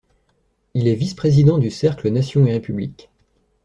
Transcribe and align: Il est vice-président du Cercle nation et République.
Il 0.73 0.87
est 0.87 0.95
vice-président 0.95 1.59
du 1.59 1.69
Cercle 1.69 2.09
nation 2.09 2.47
et 2.47 2.53
République. 2.53 3.11